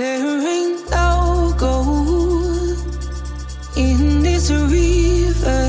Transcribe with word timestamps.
There 0.00 0.40
ain't 0.48 0.90
no 0.90 1.54
gold 1.58 2.78
in 3.76 4.22
this 4.22 4.50
river 4.50 5.66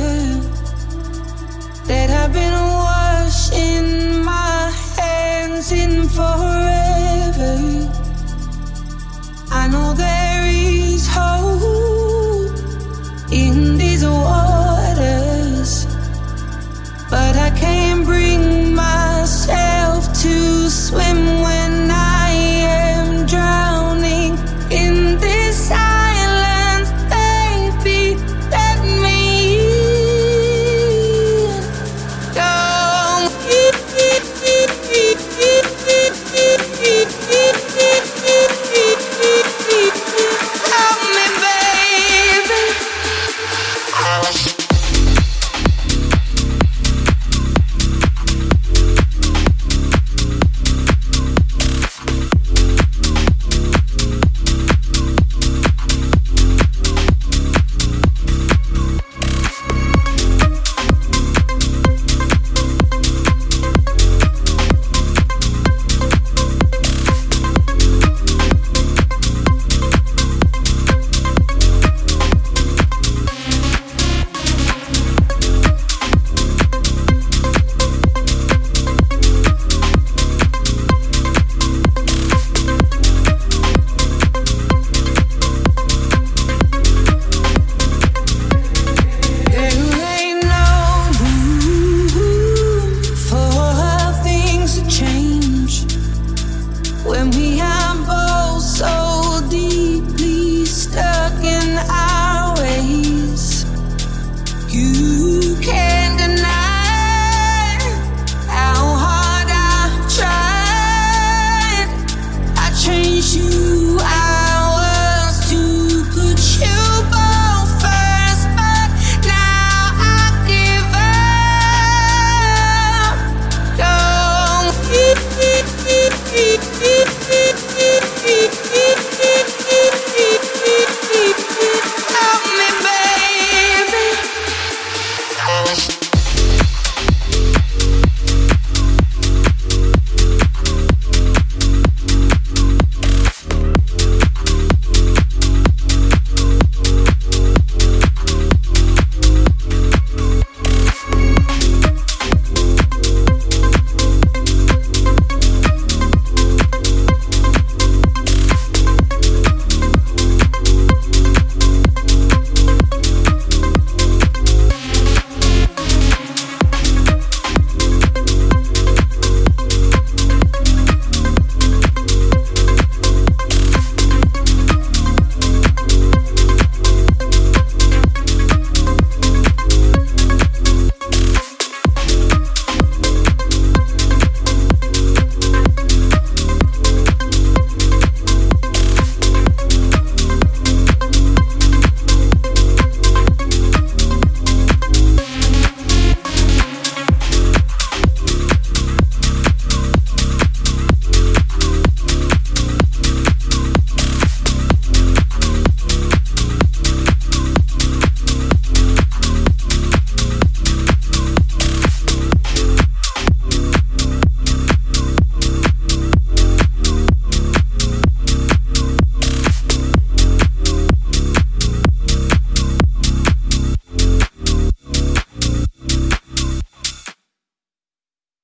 that 1.86 2.10
I've 2.10 2.32
been 2.32 2.54
washing 2.54 4.24
my 4.24 4.72
hands 4.98 5.74
in 5.74 6.08
forever. 6.08 7.58
I 9.52 9.68
know 9.68 9.92
that. 9.96 10.21